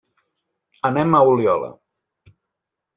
[0.89, 1.71] Anem a Oliola.